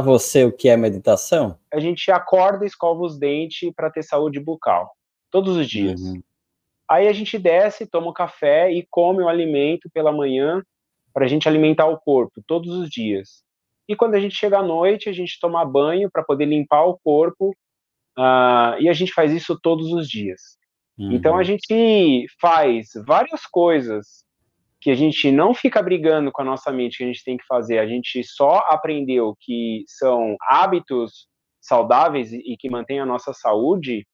você 0.00 0.44
o 0.44 0.52
que 0.52 0.68
é 0.68 0.76
meditação? 0.76 1.58
A 1.72 1.80
gente 1.80 2.10
acorda 2.10 2.64
e 2.64 2.68
escova 2.68 3.02
os 3.02 3.18
dentes 3.18 3.72
para 3.74 3.90
ter 3.90 4.02
saúde 4.02 4.40
bucal, 4.40 4.90
todos 5.30 5.56
os 5.56 5.68
dias. 5.68 6.00
Uhum. 6.00 6.22
Aí 6.88 7.06
a 7.06 7.12
gente 7.12 7.38
desce, 7.38 7.86
toma 7.86 8.10
um 8.10 8.12
café 8.12 8.72
e 8.72 8.86
come 8.90 9.22
o 9.22 9.28
alimento 9.28 9.88
pela 9.92 10.10
manhã 10.10 10.62
para 11.12 11.24
a 11.24 11.28
gente 11.28 11.48
alimentar 11.48 11.86
o 11.86 11.98
corpo 11.98 12.42
todos 12.46 12.74
os 12.74 12.90
dias. 12.90 13.44
E 13.88 13.96
quando 13.96 14.14
a 14.14 14.20
gente 14.20 14.34
chega 14.34 14.58
à 14.58 14.62
noite, 14.62 15.08
a 15.08 15.12
gente 15.12 15.38
toma 15.40 15.64
banho 15.64 16.10
para 16.10 16.22
poder 16.22 16.46
limpar 16.46 16.84
o 16.84 16.98
corpo 17.02 17.50
uh, 18.18 18.78
e 18.80 18.88
a 18.88 18.92
gente 18.92 19.12
faz 19.12 19.32
isso 19.32 19.58
todos 19.60 19.92
os 19.92 20.08
dias. 20.08 20.58
Uhum. 20.98 21.12
Então 21.12 21.36
a 21.36 21.42
gente 21.42 22.26
faz 22.40 22.90
várias 23.06 23.46
coisas 23.46 24.24
que 24.80 24.90
a 24.90 24.94
gente 24.94 25.30
não 25.30 25.52
fica 25.52 25.82
brigando 25.82 26.32
com 26.32 26.40
a 26.40 26.44
nossa 26.44 26.72
mente 26.72 26.98
que 26.98 27.04
a 27.04 27.06
gente 27.06 27.22
tem 27.22 27.36
que 27.36 27.44
fazer, 27.46 27.78
a 27.78 27.86
gente 27.86 28.24
só 28.24 28.64
aprendeu 28.68 29.36
que 29.38 29.84
são 29.86 30.36
hábitos 30.40 31.28
saudáveis 31.60 32.32
e 32.32 32.56
que 32.58 32.70
mantêm 32.70 32.98
a 32.98 33.06
nossa 33.06 33.34
saúde 33.34 34.06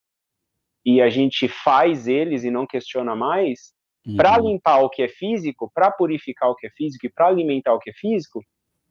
e 0.85 1.01
a 1.01 1.09
gente 1.09 1.49
faz 1.49 2.09
eles 2.09 2.45
e 2.45 2.51
não 2.51 2.67
questiona 2.67 3.15
mais, 3.15 3.73
uhum. 4.07 4.17
para 4.17 4.39
limpar 4.39 4.81
o 4.81 4.91
que 4.91 5.03
é 5.03 5.09
físico, 5.09 5.71
para 5.73 5.91
purificar 5.91 6.51
o 6.51 6.57
que 6.57 6.67
é 6.67 6.71
físico 6.71 7.07
e 7.07 7.11
para 7.11 7.29
alimentar 7.29 7.73
o 7.73 7.79
que 7.79 7.91
é 7.91 7.93
físico. 7.93 8.41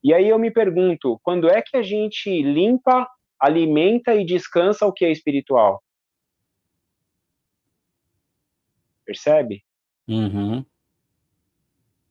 E 0.03 0.13
aí 0.13 0.29
eu 0.29 0.39
me 0.39 0.51
pergunto, 0.51 1.19
quando 1.23 1.49
é 1.49 1.61
que 1.61 1.75
a 1.75 1.81
gente 1.81 2.29
limpa, 2.41 3.07
alimenta 3.39 4.13
e 4.13 4.25
descansa 4.25 4.85
o 4.85 4.93
que 4.93 5.03
é 5.03 5.11
espiritual? 5.11 5.81
Percebe? 9.05 9.63
Uhum. 10.07 10.65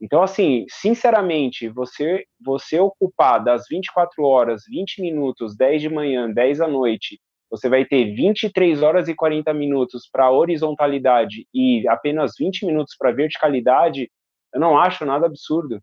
Então, 0.05 0.23
assim, 0.23 0.67
sinceramente, 0.69 1.67
você 1.67 2.27
você 2.39 2.79
ocupar 2.79 3.43
das 3.43 3.65
24 3.71 4.23
horas, 4.23 4.65
20 4.69 5.01
minutos, 5.01 5.57
10 5.57 5.80
de 5.80 5.89
manhã, 5.89 6.30
10 6.30 6.61
à 6.61 6.69
noite, 6.69 7.19
você 7.51 7.71
vai 7.71 7.87
ter 7.87 8.15
23 8.15 8.83
horas 8.83 9.09
e 9.09 9.15
40 9.15 9.55
minutos 9.55 10.07
para 10.13 10.30
horizontalidade 10.30 11.46
e 11.55 11.88
apenas 11.88 12.35
20 12.38 12.66
minutos 12.66 12.95
para 12.99 13.13
verticalidade, 13.13 14.11
eu 14.52 14.61
não 14.61 14.79
acho 14.79 15.07
nada 15.07 15.24
absurdo. 15.24 15.80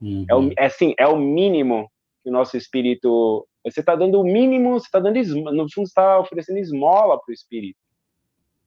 Uhum. 0.00 0.24
É, 0.30 0.34
o, 0.36 0.52
é, 0.56 0.66
assim, 0.66 0.94
é 0.96 1.08
o 1.08 1.16
mínimo 1.16 1.90
que 2.22 2.30
o 2.30 2.32
nosso 2.32 2.56
espírito. 2.56 3.44
Você 3.64 3.80
está 3.80 3.96
dando 3.96 4.20
o 4.20 4.24
mínimo, 4.24 4.78
você 4.78 4.86
está 4.86 5.00
dando. 5.00 5.20
No 5.52 5.68
fundo, 5.68 5.86
está 5.86 6.20
oferecendo 6.20 6.60
esmola 6.60 7.18
para 7.18 7.32
o 7.32 7.34
espírito. 7.34 7.78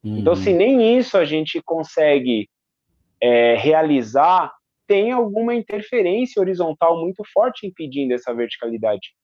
Uhum. 0.04 0.18
Então, 0.18 0.36
se 0.36 0.52
nem 0.52 0.98
isso 0.98 1.18
a 1.18 1.24
gente 1.24 1.62
consegue 1.64 2.50
é, 3.22 3.56
realizar, 3.56 4.54
tem 4.88 5.12
alguma 5.12 5.56
interferência 5.56 6.40
horizontal 6.40 7.00
muito 7.00 7.24
forte 7.34 7.66
impedindo 7.66 8.14
essa 8.14 8.34
verticalidade. 8.34 9.16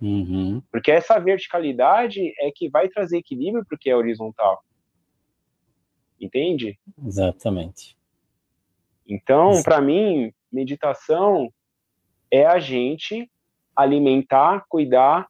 Uhum. 0.00 0.62
Porque 0.70 0.90
essa 0.90 1.18
verticalidade 1.18 2.32
é 2.40 2.50
que 2.54 2.68
vai 2.68 2.88
trazer 2.88 3.18
equilíbrio 3.18 3.64
para 3.64 3.76
o 3.76 3.78
que 3.78 3.90
é 3.90 3.96
horizontal. 3.96 4.62
Entende? 6.20 6.78
Exatamente. 7.04 7.96
Então, 9.06 9.62
para 9.62 9.80
mim, 9.80 10.32
meditação 10.52 11.52
é 12.30 12.46
a 12.46 12.58
gente 12.58 13.30
alimentar, 13.76 14.64
cuidar 14.68 15.28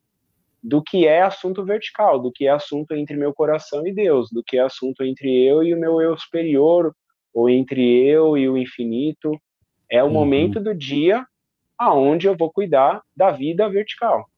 do 0.63 0.83
que 0.83 1.07
é 1.07 1.23
assunto 1.23 1.65
vertical, 1.65 2.19
do 2.19 2.33
que 2.33 2.47
é 2.47 2.51
assunto 2.51 2.93
entre 2.95 3.17
meu 3.17 3.35
coração 3.35 3.87
e 3.87 3.93
Deus, 3.93 4.31
do 4.31 4.43
que 4.43 4.57
é 4.57 4.61
assunto 4.61 5.03
entre 5.03 5.31
eu 5.45 5.63
e 5.63 5.75
o 5.75 5.79
meu 5.79 6.01
eu 6.01 6.17
superior, 6.17 6.95
ou 7.35 7.51
entre 7.51 8.07
eu 8.07 8.39
e 8.39 8.49
o 8.49 8.57
infinito. 8.57 9.39
É 9.91 10.03
o 10.03 10.07
uhum. 10.07 10.13
momento 10.13 10.61
do 10.61 10.75
dia 10.75 11.27
aonde 11.77 12.29
eu 12.29 12.37
vou 12.37 12.51
cuidar 12.51 13.03
da 13.17 13.33
vida 13.33 13.69
vertical, 13.69 14.31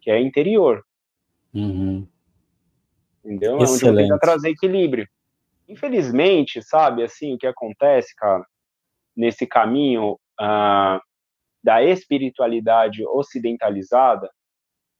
que 0.00 0.10
é 0.10 0.20
interior. 0.20 0.82
Uhum. 1.52 2.06
Entendeu? 3.24 3.58
É 3.58 3.62
onde 3.62 3.84
eu 3.84 3.92
vou 3.92 3.96
tentar 3.96 4.18
trazer 4.18 4.50
equilíbrio. 4.50 5.08
Infelizmente, 5.68 6.62
sabe, 6.62 7.02
assim, 7.02 7.34
o 7.34 7.38
que 7.38 7.46
acontece, 7.46 8.14
cara, 8.14 8.44
nesse 9.16 9.46
caminho 9.46 10.18
uh, 10.40 11.00
da 11.62 11.82
espiritualidade 11.82 13.04
ocidentalizada, 13.06 14.30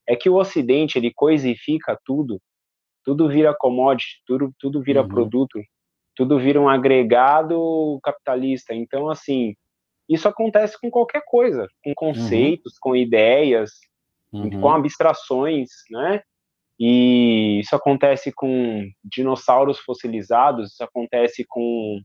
é 0.07 0.17
que 0.17 0.29
o 0.29 0.37
Ocidente, 0.37 0.99
ele 0.99 1.13
coisifica 1.13 1.99
tudo, 2.05 2.41
tudo 3.05 3.29
vira 3.29 3.55
commodity, 3.57 4.23
tudo, 4.27 4.53
tudo 4.59 4.83
vira 4.83 5.03
uhum. 5.03 5.09
produto, 5.09 5.61
tudo 6.15 6.39
vira 6.39 6.61
um 6.61 6.69
agregado 6.69 7.99
capitalista. 8.03 8.75
Então, 8.75 9.09
assim, 9.11 9.55
isso 10.09 10.29
acontece 10.29 10.79
com 10.81 10.91
qualquer 10.91 11.23
coisa, 11.27 11.67
com 11.83 11.91
uhum. 11.91 11.95
conceitos, 11.95 12.75
uhum. 12.75 12.79
com 12.81 12.97
ideias, 12.97 13.73
uhum. 14.33 14.61
com 14.61 14.71
abstrações, 14.71 15.71
né? 15.91 16.23
E 16.79 17.61
isso 17.61 17.75
acontece 17.77 18.33
com 18.33 18.89
dinossauros 19.05 19.79
fossilizados, 19.79 20.73
isso 20.73 20.83
acontece 20.83 21.45
com 21.49 22.01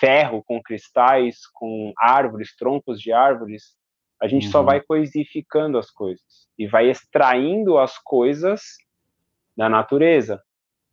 ferro, 0.00 0.42
com 0.44 0.60
cristais, 0.62 1.46
com 1.52 1.92
árvores, 1.98 2.56
troncos 2.56 3.00
de 3.00 3.12
árvores. 3.12 3.76
A 4.20 4.26
gente 4.26 4.46
uhum. 4.46 4.52
só 4.52 4.62
vai 4.62 4.80
coisificando 4.80 5.78
as 5.78 5.90
coisas 5.90 6.48
e 6.58 6.66
vai 6.66 6.90
extraindo 6.90 7.78
as 7.78 7.96
coisas 7.98 8.62
da 9.56 9.68
natureza. 9.68 10.42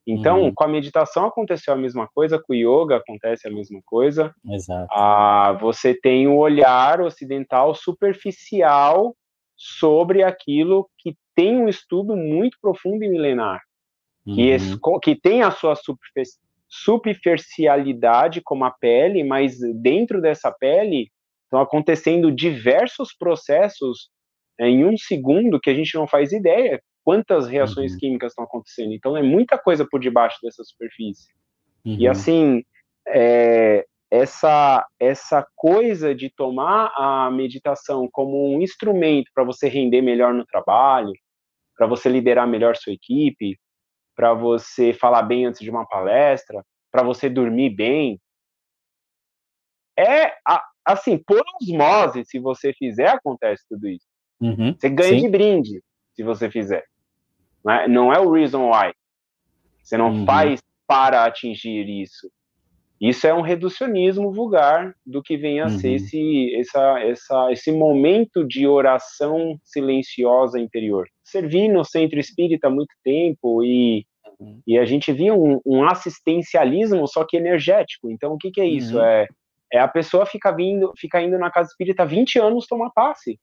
Então, 0.06 0.44
uhum. 0.44 0.53
com 0.53 0.63
a 0.63 0.67
meditação 0.67 1.25
aconteceu 1.25 1.73
a 1.73 1.78
mesma 1.78 2.07
coisa, 2.07 2.39
com 2.39 2.53
o 2.53 2.56
yoga 2.56 2.97
acontece 2.97 3.47
a 3.47 3.51
mesma 3.51 3.79
coisa. 3.85 4.34
Exato. 4.50 4.91
Ah, 4.91 5.56
você 5.62 5.94
tem 5.94 6.28
o 6.28 6.31
um 6.31 6.38
olhar 6.38 7.01
ocidental 7.01 7.75
superficial 7.75 9.16
sobre 9.56 10.23
aquilo 10.23 10.90
que 10.97 11.16
tem 11.35 11.56
um 11.56 11.69
estudo 11.69 12.16
muito 12.16 12.57
profundo 12.59 13.03
e 13.03 13.09
milenar, 13.09 13.61
uhum. 14.25 14.35
que, 14.35 14.57
que 15.03 15.16
tem 15.16 15.44
a 15.44 15.51
sua 15.51 15.75
superficialidade 16.67 18.41
como 18.41 18.66
a 18.66 18.72
pele, 18.72 19.23
mas 19.23 19.59
dentro 19.75 20.19
dessa 20.19 20.51
pele 20.51 21.11
estão 21.44 21.61
acontecendo 21.61 22.31
diversos 22.31 23.13
processos 23.13 24.09
em 24.59 24.84
um 24.84 24.97
segundo 24.97 25.59
que 25.59 25.69
a 25.69 25.73
gente 25.75 25.94
não 25.95 26.07
faz 26.07 26.31
ideia 26.31 26.81
quantas 27.03 27.47
reações 27.47 27.94
uhum. 27.94 28.00
químicas 28.00 28.31
estão 28.31 28.45
acontecendo. 28.45 28.94
Então 28.94 29.17
é 29.17 29.23
muita 29.23 29.57
coisa 29.57 29.88
por 29.89 30.00
debaixo 30.00 30.38
dessa 30.41 30.63
superfície. 30.63 31.31
Uhum. 31.85 31.97
E 32.00 32.07
assim, 32.07 32.63
é, 33.07 33.85
essa 34.09 34.85
essa 35.00 35.45
coisa 35.56 36.13
de 36.13 36.29
tomar 36.29 36.91
a 36.95 37.31
meditação 37.31 38.07
como 38.11 38.56
um 38.56 38.61
instrumento 38.61 39.31
para 39.34 39.44
você 39.44 39.67
render 39.67 40.01
melhor 40.01 40.34
no 40.34 40.45
trabalho, 40.45 41.13
para 41.78 41.88
você 41.88 42.09
liderar 42.09 42.47
melhor 42.47 42.75
sua 42.75 42.94
equipe, 42.94 43.57
para 44.16 44.34
você 44.34 44.94
falar 44.94 45.23
bem 45.23 45.45
antes 45.45 45.61
de 45.61 45.69
uma 45.69 45.88
palestra, 45.88 46.63
para 46.91 47.03
você 47.03 47.29
dormir 47.29 47.69
bem, 47.72 48.19
é 49.97 50.34
assim, 50.85 51.17
por 51.17 51.41
osmose, 51.61 52.25
se 52.25 52.40
você 52.40 52.73
fizer, 52.73 53.07
acontece 53.07 53.63
tudo 53.69 53.88
isso. 53.88 54.06
Uhum. 54.40 54.75
Você 54.78 54.90
ganha 54.90 55.19
Sim. 55.19 55.22
de 55.22 55.29
brinde 55.29 55.84
se 56.13 56.23
você 56.23 56.50
fizer. 56.50 56.84
Não 57.63 57.73
é, 57.73 57.88
não 57.88 58.13
é 58.13 58.19
o 58.19 58.31
reason 58.31 58.69
why. 58.69 58.94
Você 59.81 59.97
não 59.97 60.11
uhum. 60.11 60.25
faz 60.25 60.61
para 60.88 61.25
atingir 61.25 61.88
isso. 61.89 62.29
Isso 63.01 63.25
é 63.25 63.33
um 63.33 63.41
reducionismo 63.41 64.31
vulgar 64.31 64.94
do 65.03 65.23
que 65.23 65.35
vem 65.35 65.59
a 65.59 65.66
uhum. 65.66 65.79
ser 65.79 65.94
esse, 65.94 66.55
essa, 66.55 66.99
essa, 66.99 67.51
esse 67.51 67.72
momento 67.72 68.45
de 68.47 68.67
oração 68.67 69.59
silenciosa 69.63 70.59
interior. 70.59 71.07
Servi 71.23 71.67
no 71.67 71.83
centro 71.83 72.19
espírita 72.19 72.67
há 72.67 72.69
muito 72.69 72.94
tempo 73.03 73.63
e, 73.63 74.05
uhum. 74.39 74.61
e 74.67 74.78
a 74.78 74.85
gente 74.85 75.11
via 75.11 75.33
um, 75.33 75.59
um, 75.66 75.83
assistencialismo, 75.83 77.07
só 77.07 77.25
que 77.25 77.38
energético. 77.38 78.11
Então, 78.11 78.33
o 78.33 78.38
que, 78.38 78.51
que 78.51 78.61
é 78.61 78.66
isso? 78.67 78.97
Uhum. 78.97 79.03
É, 79.03 79.28
é 79.73 79.79
a 79.79 79.88
pessoa 79.88 80.28
fica, 80.28 80.51
vindo, 80.51 80.93
fica 80.95 81.19
indo 81.19 81.39
na 81.39 81.49
casa 81.49 81.69
espírita 81.69 82.03
há 82.03 82.05
20 82.05 82.38
anos 82.38 82.67
tomar 82.67 82.91
passe. 82.91 83.39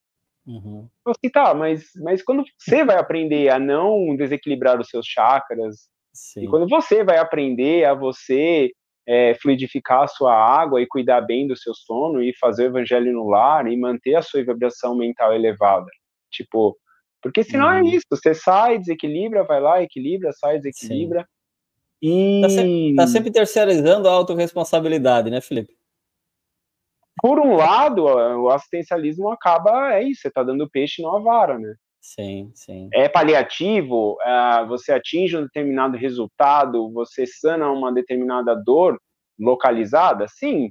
Uhum. 0.47 0.88
Assim, 1.06 1.31
tá, 1.31 1.54
mas, 1.54 1.91
mas 2.03 2.22
quando 2.22 2.43
você 2.59 2.84
vai 2.84 2.97
aprender 2.97 3.50
a 3.50 3.58
não 3.58 4.17
desequilibrar 4.17 4.81
os 4.81 4.88
seus 4.88 5.06
chakras, 5.06 5.88
Sim. 6.12 6.44
e 6.44 6.49
quando 6.49 6.69
você 6.69 7.05
vai 7.05 7.19
aprender 7.19 7.85
a 7.85 7.94
você 7.94 8.70
é, 9.06 9.35
fluidificar 9.40 10.02
a 10.02 10.08
sua 10.08 10.35
água 10.35 10.81
e 10.82 10.87
cuidar 10.87 11.20
bem 11.23 11.46
do 11.46 11.56
seu 11.56 11.75
sono 11.75 12.23
e 12.23 12.35
fazer 12.38 12.64
o 12.64 12.67
evangelho 12.67 13.12
no 13.12 13.29
lar 13.29 13.67
e 13.67 13.76
manter 13.76 14.14
a 14.14 14.23
sua 14.23 14.44
vibração 14.44 14.96
mental 14.96 15.35
elevada, 15.35 15.87
tipo, 16.31 16.76
porque 17.23 17.43
senão 17.43 17.70
é 17.70 17.81
uhum. 17.81 17.88
é 17.88 17.94
isso, 17.94 18.06
você 18.11 18.34
sai, 18.34 18.79
desequilibra, 18.79 19.44
vai 19.44 19.61
lá, 19.61 19.82
equilibra, 19.82 20.32
sai, 20.32 20.58
desequilibra, 20.58 21.26
Sim. 22.02 22.38
e... 22.38 22.41
Tá, 22.43 22.49
se, 22.49 22.94
tá 22.96 23.06
sempre 23.06 23.31
terceirizando 23.31 24.08
a 24.08 24.12
autorresponsabilidade, 24.12 25.31
né, 25.31 25.41
Felipe? 25.41 25.78
Por 27.20 27.38
um 27.38 27.56
lado, 27.56 28.05
o 28.05 28.50
assistencialismo 28.50 29.31
acaba, 29.31 29.94
é 29.94 30.03
isso, 30.03 30.23
você 30.23 30.29
está 30.29 30.43
dando 30.43 30.69
peixe 30.69 31.03
numa 31.03 31.20
vara, 31.20 31.59
né? 31.59 31.75
Sim, 32.00 32.50
sim. 32.55 32.88
É 32.93 33.09
paliativo, 33.09 34.17
é, 34.23 34.65
você 34.67 34.93
atinge 34.93 35.37
um 35.37 35.43
determinado 35.43 35.97
resultado, 35.97 36.91
você 36.93 37.26
sana 37.26 37.70
uma 37.70 37.93
determinada 37.93 38.55
dor 38.55 38.99
localizada, 39.38 40.26
sim, 40.29 40.70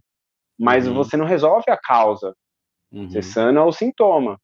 mas 0.58 0.88
uhum. 0.88 0.96
você 0.96 1.16
não 1.16 1.26
resolve 1.26 1.66
a 1.70 1.78
causa, 1.78 2.34
uhum. 2.92 3.10
você 3.10 3.22
sana 3.22 3.64
o 3.64 3.72
sintoma, 3.72 4.40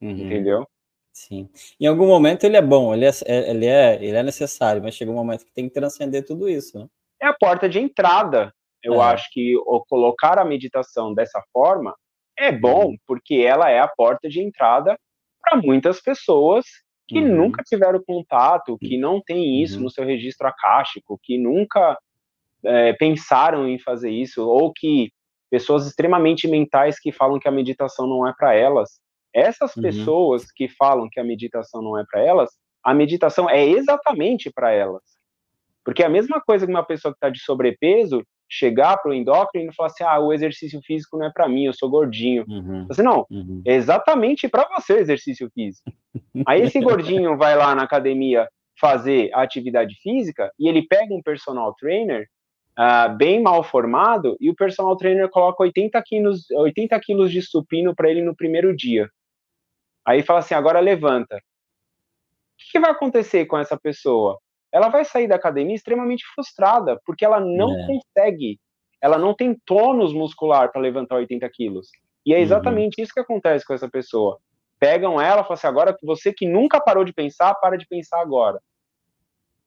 uhum. 0.00 0.10
entendeu? 0.10 0.66
Sim. 1.12 1.50
Em 1.78 1.86
algum 1.86 2.06
momento 2.06 2.44
ele 2.44 2.56
é 2.56 2.62
bom, 2.62 2.94
ele 2.94 3.04
é, 3.04 3.10
é, 3.26 3.50
ele 3.50 3.66
é, 3.66 3.94
ele 4.02 4.16
é 4.16 4.22
necessário, 4.22 4.82
mas 4.82 4.94
chega 4.94 5.10
um 5.10 5.14
momento 5.14 5.44
que 5.44 5.52
tem 5.52 5.68
que 5.68 5.74
transcender 5.74 6.24
tudo 6.24 6.48
isso, 6.48 6.78
né? 6.78 6.86
É 7.20 7.26
a 7.26 7.34
porta 7.34 7.68
de 7.68 7.78
entrada. 7.78 8.52
Eu 8.82 8.94
é. 8.94 9.04
acho 9.06 9.28
que 9.32 9.56
o, 9.56 9.84
colocar 9.88 10.38
a 10.38 10.44
meditação 10.44 11.14
dessa 11.14 11.42
forma 11.52 11.94
é 12.38 12.50
bom, 12.50 12.94
porque 13.06 13.36
ela 13.36 13.70
é 13.70 13.78
a 13.78 13.88
porta 13.88 14.28
de 14.28 14.40
entrada 14.40 14.98
para 15.40 15.60
muitas 15.60 16.00
pessoas 16.00 16.64
que 17.08 17.18
uhum. 17.18 17.36
nunca 17.36 17.62
tiveram 17.62 18.02
contato, 18.06 18.78
que 18.78 18.96
não 18.96 19.20
tem 19.20 19.62
isso 19.62 19.76
uhum. 19.76 19.84
no 19.84 19.90
seu 19.90 20.04
registro 20.04 20.46
acástico, 20.46 21.18
que 21.22 21.36
nunca 21.36 21.98
é, 22.64 22.92
pensaram 22.94 23.68
em 23.68 23.78
fazer 23.78 24.10
isso, 24.10 24.48
ou 24.48 24.72
que 24.72 25.10
pessoas 25.50 25.86
extremamente 25.86 26.48
mentais 26.48 26.98
que 26.98 27.12
falam 27.12 27.38
que 27.38 27.48
a 27.48 27.52
meditação 27.52 28.06
não 28.06 28.26
é 28.26 28.32
para 28.36 28.54
elas. 28.54 29.00
Essas 29.34 29.76
uhum. 29.76 29.82
pessoas 29.82 30.50
que 30.50 30.68
falam 30.68 31.08
que 31.10 31.20
a 31.20 31.24
meditação 31.24 31.82
não 31.82 31.98
é 31.98 32.04
para 32.10 32.22
elas, 32.22 32.50
a 32.82 32.94
meditação 32.94 33.48
é 33.48 33.64
exatamente 33.64 34.50
para 34.50 34.72
elas. 34.72 35.02
Porque 35.84 36.02
é 36.02 36.06
a 36.06 36.10
mesma 36.10 36.40
coisa 36.40 36.66
que 36.66 36.72
uma 36.72 36.84
pessoa 36.84 37.12
que 37.12 37.16
está 37.16 37.28
de 37.28 37.40
sobrepeso 37.40 38.24
chegar 38.52 38.98
para 38.98 39.10
o 39.10 39.14
endócrino 39.14 39.70
e 39.70 39.74
falar 39.74 39.86
assim: 39.86 40.04
ah, 40.04 40.20
o 40.20 40.30
exercício 40.30 40.78
físico 40.82 41.16
não 41.16 41.26
é 41.26 41.32
para 41.32 41.48
mim, 41.48 41.64
eu 41.64 41.72
sou 41.72 41.88
gordinho. 41.88 42.44
Uhum. 42.46 42.86
Assim, 42.90 43.02
não, 43.02 43.26
uhum. 43.30 43.62
é 43.66 43.74
exatamente 43.74 44.46
para 44.46 44.68
você 44.76 44.92
o 44.92 44.98
exercício 44.98 45.50
físico. 45.54 45.90
Aí 46.46 46.60
esse 46.60 46.78
gordinho 46.82 47.36
vai 47.38 47.56
lá 47.56 47.74
na 47.74 47.84
academia 47.84 48.46
fazer 48.78 49.30
atividade 49.32 49.94
física 50.02 50.52
e 50.58 50.68
ele 50.68 50.86
pega 50.86 51.14
um 51.14 51.22
personal 51.22 51.74
trainer 51.74 52.28
uh, 52.78 53.16
bem 53.16 53.40
mal 53.40 53.62
formado 53.62 54.36
e 54.38 54.50
o 54.50 54.54
personal 54.54 54.96
trainer 54.96 55.30
coloca 55.30 55.62
80 55.62 56.02
quilos, 56.02 56.50
80 56.50 57.00
quilos 57.00 57.32
de 57.32 57.40
supino 57.40 57.94
para 57.94 58.10
ele 58.10 58.20
no 58.20 58.36
primeiro 58.36 58.76
dia. 58.76 59.08
Aí 60.06 60.22
fala 60.22 60.40
assim: 60.40 60.54
agora 60.54 60.78
levanta. 60.78 61.36
O 61.36 62.70
que 62.70 62.78
vai 62.78 62.90
acontecer 62.90 63.46
com 63.46 63.56
essa 63.56 63.78
pessoa? 63.78 64.38
Ela 64.72 64.88
vai 64.88 65.04
sair 65.04 65.28
da 65.28 65.36
academia 65.36 65.74
extremamente 65.74 66.24
frustrada, 66.34 66.98
porque 67.04 67.24
ela 67.24 67.38
não 67.38 67.78
é. 67.78 67.86
consegue, 67.86 68.58
ela 69.00 69.18
não 69.18 69.34
tem 69.34 69.56
tônus 69.66 70.12
muscular 70.14 70.72
para 70.72 70.80
levantar 70.80 71.16
80 71.16 71.48
quilos. 71.50 71.88
E 72.24 72.32
é 72.32 72.36
uhum. 72.36 72.42
exatamente 72.42 72.98
uhum. 72.98 73.04
isso 73.04 73.12
que 73.12 73.20
acontece 73.20 73.66
com 73.66 73.74
essa 73.74 73.88
pessoa. 73.88 74.38
Pegam 74.80 75.20
ela 75.20 75.42
e 75.42 75.44
falam 75.44 75.54
assim, 75.54 75.66
agora 75.66 75.96
você 76.02 76.32
que 76.32 76.48
nunca 76.48 76.80
parou 76.80 77.04
de 77.04 77.12
pensar, 77.12 77.54
para 77.56 77.76
de 77.76 77.86
pensar 77.86 78.20
agora. 78.20 78.58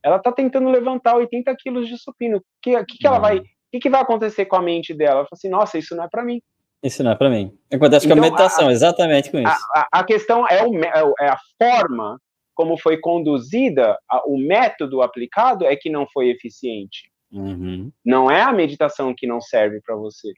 Ela 0.03 0.17
está 0.17 0.31
tentando 0.31 0.69
levantar 0.69 1.15
80 1.15 1.55
quilos 1.57 1.87
de 1.87 1.97
supino. 1.97 2.37
O 2.37 2.41
que, 2.61 2.83
que, 2.85 2.97
que 2.97 3.07
ela 3.07 3.19
vai, 3.19 3.41
que, 3.71 3.79
que 3.79 3.89
vai 3.89 4.01
acontecer 4.01 4.45
com 4.45 4.55
a 4.55 4.61
mente 4.61 4.93
dela? 4.93 5.19
Ela 5.19 5.25
fala 5.25 5.29
assim, 5.33 5.49
nossa, 5.49 5.77
isso 5.77 5.95
não 5.95 6.03
é 6.03 6.09
para 6.09 6.23
mim. 6.23 6.41
Isso 6.83 7.03
não 7.03 7.11
é 7.11 7.15
para 7.15 7.29
mim. 7.29 7.57
Acontece 7.73 8.05
então, 8.05 8.17
com 8.17 8.23
a 8.23 8.27
então, 8.27 8.37
meditação, 8.37 8.67
a, 8.67 8.71
exatamente 8.71 9.31
com 9.31 9.39
isso. 9.39 9.65
A, 9.73 9.79
a, 9.79 9.99
a 9.99 10.03
questão 10.03 10.47
é, 10.47 10.63
o, 10.63 10.75
é, 10.83 11.25
é 11.25 11.29
a 11.29 11.37
forma 11.57 12.19
como 12.55 12.77
foi 12.77 12.97
conduzida, 12.97 13.99
o 14.25 14.37
método 14.37 15.01
aplicado 15.01 15.65
é 15.65 15.75
que 15.75 15.89
não 15.89 16.07
foi 16.07 16.29
eficiente. 16.29 17.11
Uhum. 17.31 17.91
Não 18.03 18.31
é 18.31 18.41
a 18.41 18.53
meditação 18.53 19.13
que 19.15 19.27
não 19.27 19.41
serve 19.41 19.81
para 19.81 19.95
você. 19.95 20.33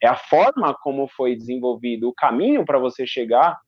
É 0.00 0.06
a 0.06 0.14
forma 0.14 0.76
como 0.80 1.08
foi 1.08 1.34
desenvolvido, 1.34 2.08
o 2.08 2.14
caminho 2.14 2.64
para 2.64 2.78
você 2.78 3.06
chegar 3.06 3.58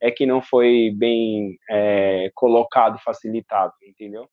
é 0.00 0.10
que 0.10 0.24
não 0.24 0.40
foi 0.40 0.92
bem 0.94 1.58
é, 1.68 2.30
colocado, 2.34 2.98
facilitado, 2.98 3.72
entendeu? 3.82 4.28